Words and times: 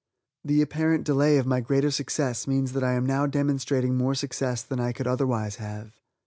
The 0.43 0.63
apparent 0.63 1.03
delay 1.03 1.37
of 1.37 1.45
my 1.45 1.59
greater 1.61 1.91
success 1.91 2.47
means 2.47 2.71
that 2.73 2.83
I 2.83 2.93
am 2.93 3.05
now 3.05 3.27
demonstrating 3.27 3.95
more 3.95 4.15
success 4.15 4.63
than 4.63 4.79
I 4.79 4.93
could 4.93 5.05
otherwise 5.05 5.57
have. 5.57 5.91